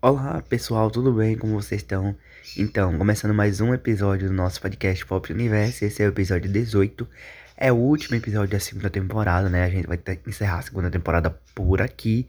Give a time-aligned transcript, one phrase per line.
[0.00, 1.36] Olá pessoal, tudo bem?
[1.36, 2.14] Como vocês estão?
[2.56, 7.08] Então, começando mais um episódio do nosso podcast Pop Universo, esse é o episódio 18,
[7.56, 9.64] é o último episódio da segunda temporada, né?
[9.64, 12.28] A gente vai encerrar a segunda temporada por aqui,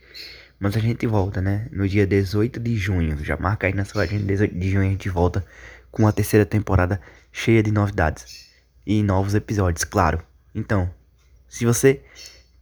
[0.60, 1.68] mas a gente volta, né?
[1.72, 4.92] No dia 18 de junho, já marca aí na sua agenda, 18 de junho a
[4.92, 5.46] gente volta
[5.92, 7.00] com a terceira temporada
[7.32, 8.50] cheia de novidades
[8.84, 10.24] e novos episódios, claro.
[10.56, 10.90] Então,
[11.48, 12.02] se você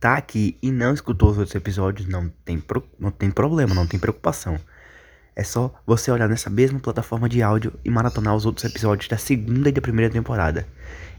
[0.01, 3.87] tá aqui e não escutou os outros episódios, não tem, pro, não tem problema, não
[3.87, 4.59] tem preocupação.
[5.37, 9.19] É só você olhar nessa mesma plataforma de áudio e maratonar os outros episódios da
[9.19, 10.67] segunda e da primeira temporada.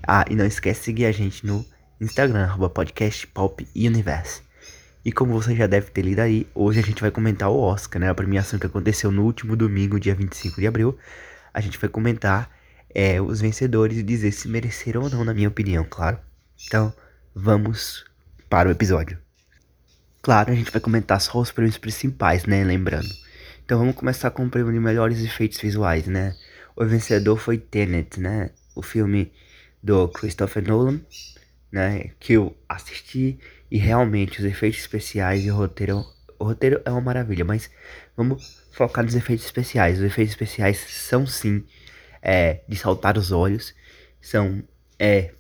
[0.05, 1.65] Ah, e não esquece de seguir a gente no
[2.01, 4.43] Instagram, arroba podcast Pop Universe.
[5.05, 8.01] E como você já deve ter lido aí, hoje a gente vai comentar o Oscar,
[8.01, 8.11] né?
[8.11, 10.99] A premiação que aconteceu no último domingo, dia 25 de abril.
[11.55, 12.51] A gente vai comentar
[12.93, 16.19] é, os vencedores e dizer se mereceram ou não, na minha opinião, claro.
[16.67, 16.93] Então,
[17.33, 18.05] vamos
[18.51, 19.17] para o episódio.
[20.21, 22.65] Claro, a gente vai comentar só os prêmios principais, né?
[22.65, 23.28] Lembrando.
[23.69, 26.35] Então vamos começar com o prêmio de melhores efeitos visuais, né?
[26.75, 28.49] O vencedor foi Tenet, né?
[28.75, 29.31] O filme
[29.83, 31.03] do Christopher Nolan,
[31.71, 32.13] né?
[32.19, 33.39] Que eu assisti
[33.71, 36.03] e realmente os efeitos especiais e o roteiro,
[36.39, 37.71] o roteiro é uma maravilha, mas
[38.17, 39.99] vamos focar nos efeitos especiais.
[39.99, 41.63] Os efeitos especiais são sim
[42.23, 43.75] é, de saltar os olhos,
[44.19, 44.65] são
[44.99, 45.33] é,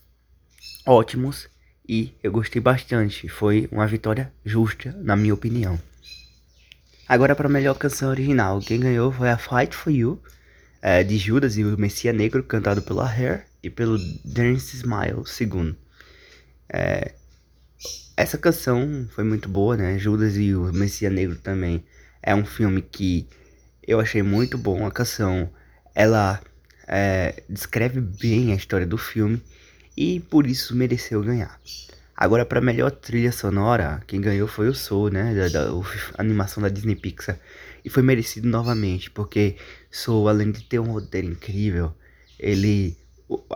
[0.85, 1.49] ótimos
[1.89, 3.27] e eu gostei bastante.
[3.27, 5.81] Foi uma vitória justa, na minha opinião.
[7.09, 10.23] Agora para a melhor canção original, quem ganhou foi a Fight For You,
[10.83, 15.75] é, de Judas e o Messia Negro, cantado pela Hair e pelo Dance Smile II.
[16.69, 17.15] É,
[18.15, 19.99] essa canção foi muito boa, né?
[19.99, 21.83] Judas e o Messia Negro também.
[22.23, 23.27] É um filme que
[23.83, 24.85] eu achei muito bom.
[24.87, 25.51] A canção,
[25.95, 26.39] ela
[26.87, 29.43] é, descreve bem a história do filme
[29.97, 31.59] e por isso mereceu ganhar.
[32.21, 35.33] Agora, para melhor trilha sonora, quem ganhou foi o Soul, né?
[35.37, 37.39] Da, da a animação da Disney Pixar.
[37.85, 39.55] E foi merecido novamente, porque
[39.89, 41.95] Soul, além de ter um roteiro incrível,
[42.37, 42.97] ele.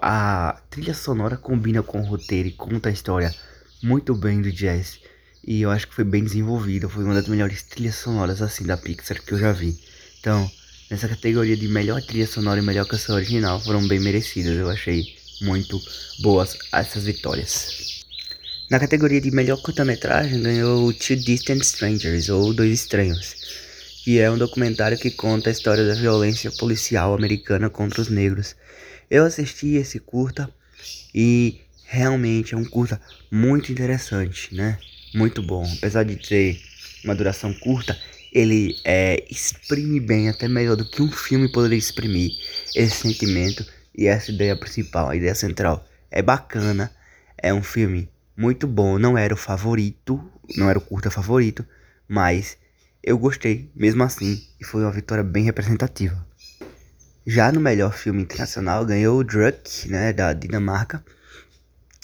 [0.00, 3.34] A trilha sonora combina com o roteiro e conta a história
[3.82, 5.00] muito bem do jazz.
[5.44, 6.88] E eu acho que foi bem desenvolvida.
[6.88, 9.76] Foi uma das melhores trilhas sonoras assim da Pixar que eu já vi.
[10.20, 10.48] Então,
[10.88, 14.56] nessa categoria de melhor trilha sonora e melhor canção original, foram bem merecidas.
[14.56, 15.80] Eu achei muito
[16.20, 17.91] boas essas vitórias.
[18.72, 23.34] Na categoria de melhor curta-metragem ganhou Two Distant Strangers, ou Dois Estranhos,
[24.02, 28.56] que é um documentário que conta a história da violência policial americana contra os negros.
[29.10, 30.50] Eu assisti esse curta
[31.14, 32.98] e realmente é um curta
[33.30, 34.78] muito interessante, né?
[35.14, 35.70] Muito bom.
[35.76, 36.58] Apesar de ter
[37.04, 37.94] uma duração curta,
[38.32, 42.30] ele é, exprime bem, até melhor do que um filme poderia exprimir
[42.74, 45.86] esse sentimento e essa ideia principal, a ideia central.
[46.10, 46.90] É bacana,
[47.36, 48.08] é um filme
[48.42, 48.98] muito bom.
[48.98, 50.20] Não era o favorito,
[50.56, 51.64] não era o curta favorito,
[52.08, 52.58] mas
[53.00, 56.26] eu gostei mesmo assim e foi uma vitória bem representativa.
[57.24, 61.04] Já no melhor filme internacional ganhou o Druck, né, da Dinamarca.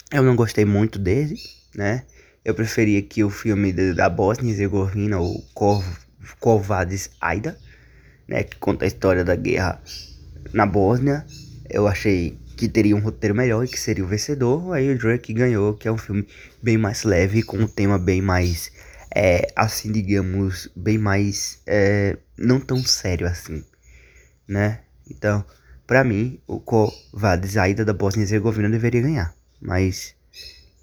[0.09, 1.35] Eu não gostei muito dele,
[1.75, 2.05] né?
[2.45, 5.43] Eu preferia que o filme da Bósnia e Herzegovina, o
[6.39, 7.59] Kovades Aida,
[8.25, 9.81] né, que conta a história da guerra
[10.53, 11.25] na Bósnia.
[11.69, 14.73] Eu achei que teria um roteiro melhor e que seria o vencedor.
[14.73, 16.27] Aí o Drake ganhou, que é um filme
[16.61, 18.69] bem mais leve, com um tema bem mais,
[19.15, 23.63] é, assim, digamos, bem mais, é, não tão sério assim,
[24.45, 24.81] né?
[25.09, 25.45] Então,
[25.87, 30.13] para mim, o Kovades Aida da Bósnia e Herzegovina deveria ganhar, mas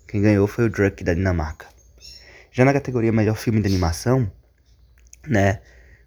[0.08, 1.66] quem ganhou foi o Drake da Dinamarca.
[2.50, 4.32] Já na categoria melhor filme de animação,
[5.28, 5.60] né,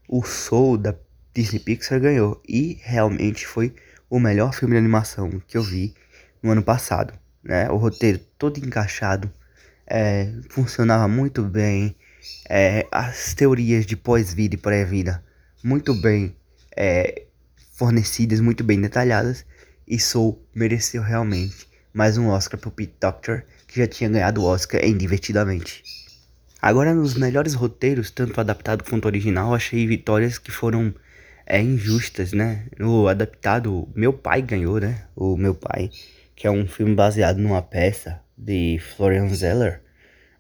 [0.08, 0.96] o Soul da
[1.32, 3.76] Disney Pixar ganhou e realmente foi
[4.10, 5.94] o melhor filme de animação que eu vi
[6.42, 7.14] no ano passado.
[7.44, 7.70] Né?
[7.70, 9.32] O roteiro todo encaixado,
[9.86, 11.96] é, funcionava muito bem,
[12.48, 15.24] é, as teorias de pós-vida e pré-vida
[15.64, 16.36] muito bem
[16.76, 17.24] é,
[17.74, 19.46] fornecidas, muito bem detalhadas,
[19.88, 24.46] e Soul mereceu realmente mais um Oscar pro Pete Doctor, que já tinha ganhado o
[24.46, 25.84] Oscar em Divertidamente.
[26.62, 30.94] Agora, nos melhores roteiros, tanto adaptado quanto original, achei vitórias que foram
[31.50, 32.68] é, injustas, né?
[32.80, 35.04] O adaptado, meu pai ganhou, né?
[35.16, 35.90] O meu pai,
[36.36, 39.82] que é um filme baseado numa peça de Florian Zeller,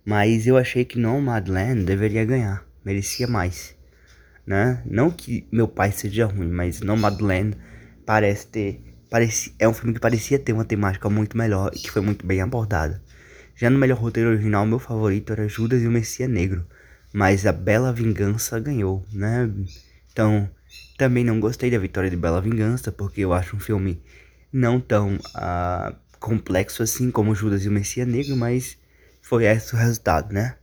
[0.06, 3.76] mas eu achei que Nomadland deveria ganhar, merecia mais,
[4.46, 4.82] né?
[4.86, 7.58] Não que meu pai seja ruim, mas Nomadland
[8.06, 11.92] parece ter, parece, é um filme que parecia ter uma temática muito melhor e que
[11.92, 13.02] foi muito bem abordada.
[13.56, 16.66] Já no melhor roteiro original, meu favorito era Judas e o Messias Negro,
[17.12, 19.52] mas a Bela Vingança ganhou, né?
[20.12, 20.50] Então,
[20.98, 24.01] também não gostei da vitória de Bela Vingança, porque eu acho um filme
[24.51, 28.77] não tão uh, complexo assim como Judas e o Messias Negro, mas
[29.21, 30.56] foi esse o resultado, né?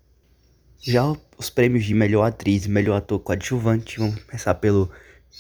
[0.81, 1.05] Já
[1.39, 3.99] os prêmios de melhor atriz e melhor ator coadjuvante.
[3.99, 4.91] Vamos começar pelo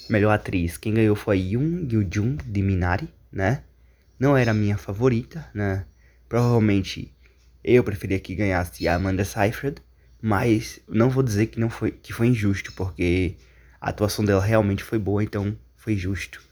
[0.08, 0.76] melhor atriz.
[0.76, 3.62] Quem ganhou foi Yoon Yoo-jung de Minari, né?
[4.18, 5.84] Não era a minha favorita, né?
[6.28, 7.14] Provavelmente
[7.62, 9.76] eu preferia que ganhasse a Amanda Seyfried,
[10.22, 13.36] mas não vou dizer que não foi que foi injusto, porque
[13.86, 16.42] a atuação dela realmente foi boa, então foi justo.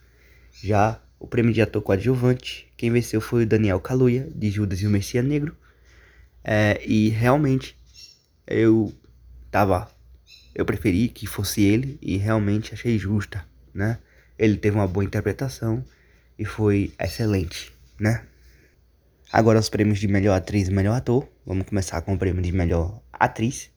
[0.62, 4.86] Já o prêmio de ator coadjuvante, quem venceu foi o Daniel Kaluuya, de Judas e
[4.86, 5.56] o Messias Negro.
[6.44, 7.76] É, e realmente
[8.46, 8.94] eu
[9.50, 9.90] tava.
[10.54, 13.44] Eu preferi que fosse ele e realmente achei justa,
[13.74, 13.98] né?
[14.38, 15.84] Ele teve uma boa interpretação
[16.38, 18.26] e foi excelente, né?
[19.32, 21.28] Agora os prêmios de melhor atriz e melhor ator.
[21.44, 23.72] Vamos começar com o prêmio de melhor atriz.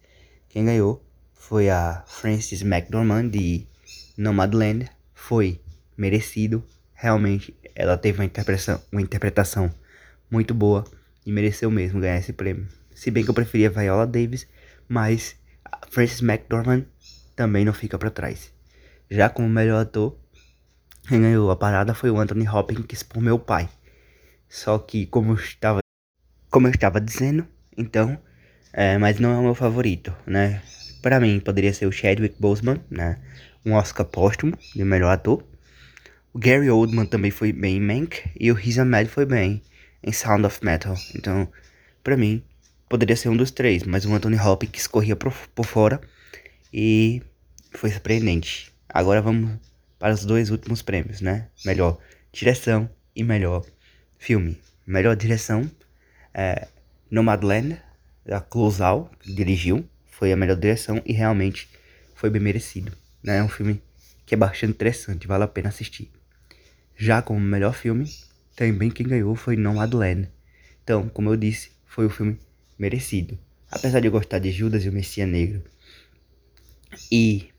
[0.48, 1.07] Quem ganhou
[1.38, 3.66] foi a Frances McDormand de
[4.18, 4.90] Nomadland.
[5.14, 5.62] Foi
[5.96, 6.64] merecido.
[6.94, 9.74] Realmente ela teve uma interpretação, uma interpretação
[10.30, 10.84] muito boa
[11.26, 12.68] e mereceu mesmo ganhar esse prêmio.
[12.94, 14.48] Se bem que eu preferia Viola Davis,
[14.88, 15.36] mas
[15.90, 16.86] Frances McDormand
[17.36, 18.52] também não fica para trás.
[19.10, 20.18] Já como melhor ator,
[21.08, 23.70] quem ganhou a parada foi o Anthony Hopkins por meu pai.
[24.50, 25.80] Só que como eu estava,
[26.50, 27.48] como eu estava dizendo,
[27.78, 28.18] então,
[28.74, 30.62] é, mas não é o meu favorito, né?
[31.08, 33.18] Para mim poderia ser o Chadwick Boseman, né?
[33.66, 35.42] Um Oscar póstumo de melhor ator.
[36.34, 39.64] O Gary Oldman também foi bem em Mank e o Riz Ahmed foi bem
[40.04, 40.98] em Sound of Metal.
[41.16, 41.48] Então,
[42.04, 42.44] para mim,
[42.90, 46.02] poderia ser um dos três, mas o Anthony Hopkins corria por, por fora
[46.74, 47.22] e
[47.72, 48.74] foi surpreendente.
[48.90, 49.58] Agora vamos
[49.98, 51.48] para os dois últimos prêmios, né?
[51.64, 51.98] Melhor
[52.34, 53.66] direção e melhor
[54.18, 54.60] filme.
[54.86, 55.72] Melhor direção
[56.34, 56.68] é
[57.10, 57.82] Nomadland,
[58.26, 59.88] da Clouzal, que dirigiu,
[60.18, 61.70] foi a melhor direção e realmente
[62.16, 62.92] foi bem merecido.
[63.22, 63.38] Né?
[63.38, 63.80] É um filme
[64.26, 66.12] que é bastante interessante, vale a pena assistir.
[66.96, 68.12] Já como melhor filme,
[68.56, 70.28] também quem ganhou foi Nomadland.
[70.84, 72.40] Então, como eu disse, foi o filme
[72.80, 73.38] merecido.
[73.70, 75.62] Apesar de eu gostar de Judas e o Messias Negro
[77.12, 77.52] e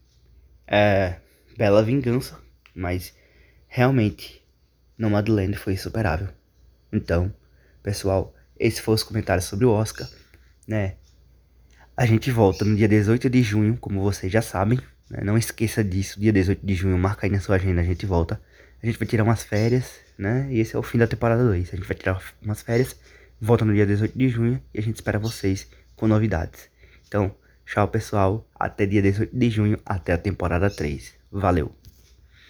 [0.67, 1.21] é,
[1.57, 2.41] Bela Vingança,
[2.75, 3.15] mas
[3.69, 4.45] realmente
[4.99, 6.29] Nomadland foi insuperável.
[6.93, 7.33] Então,
[7.85, 10.09] pessoal, esse foi os comentários sobre o Oscar,
[10.67, 10.97] né?
[11.99, 14.79] A gente volta no dia 18 de junho, como vocês já sabem.
[15.11, 15.19] Né?
[15.25, 18.41] Não esqueça disso, dia 18 de junho, marca aí na sua agenda, a gente volta.
[18.81, 20.47] A gente vai tirar umas férias, né?
[20.49, 21.71] E esse é o fim da temporada 2.
[21.73, 22.95] A gente vai tirar umas férias,
[23.41, 25.67] volta no dia 18 de junho e a gente espera vocês
[25.97, 26.69] com novidades.
[27.09, 27.35] Então,
[27.67, 31.15] tchau pessoal, até dia 18 de junho, até a temporada 3.
[31.33, 31.75] Valeu!